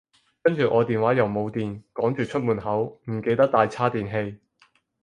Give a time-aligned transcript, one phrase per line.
[0.41, 4.39] 跟住我電話又冇電，趕住出門口，唔記得帶叉電器